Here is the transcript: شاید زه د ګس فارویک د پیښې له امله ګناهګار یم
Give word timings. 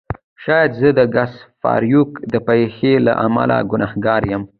شاید 0.43 0.71
زه 0.79 0.89
د 0.97 1.01
ګس 1.15 1.33
فارویک 1.61 2.11
د 2.33 2.35
پیښې 2.47 2.93
له 3.05 3.13
امله 3.25 3.57
ګناهګار 3.71 4.21
یم 4.31 4.43